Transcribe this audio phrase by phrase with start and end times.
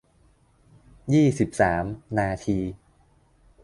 [1.13, 1.83] ยี่สิบสาม
[2.17, 2.57] นาที